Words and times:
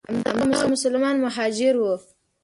همدغه 0.09 0.67
مسلمان 0.73 1.15
مهاجر 1.25 1.75
وو. 1.77 1.93